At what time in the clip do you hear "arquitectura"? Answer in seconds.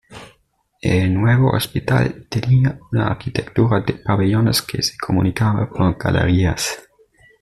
3.11-3.81